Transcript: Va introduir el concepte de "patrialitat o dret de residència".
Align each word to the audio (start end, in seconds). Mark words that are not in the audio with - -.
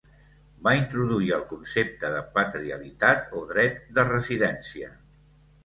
Va 0.67 0.71
introduir 0.77 1.29
el 1.37 1.43
concepte 1.51 2.11
de 2.15 2.25
"patrialitat 2.39 3.37
o 3.43 3.47
dret 3.53 3.79
de 4.01 4.09
residència". 4.11 4.93